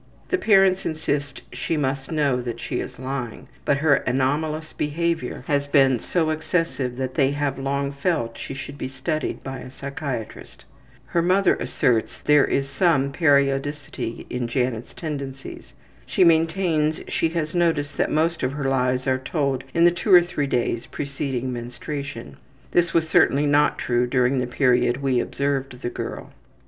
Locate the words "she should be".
8.35-8.87